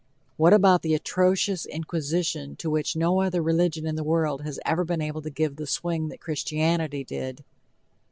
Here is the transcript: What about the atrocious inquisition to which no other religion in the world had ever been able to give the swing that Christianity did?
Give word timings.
What 0.35 0.51
about 0.51 0.81
the 0.81 0.95
atrocious 0.95 1.63
inquisition 1.67 2.55
to 2.55 2.71
which 2.71 2.95
no 2.95 3.21
other 3.21 3.39
religion 3.39 3.85
in 3.85 3.95
the 3.97 4.03
world 4.03 4.41
had 4.41 4.57
ever 4.65 4.83
been 4.83 4.99
able 4.99 5.21
to 5.21 5.29
give 5.29 5.57
the 5.57 5.67
swing 5.67 6.07
that 6.07 6.19
Christianity 6.19 7.03
did? 7.03 7.43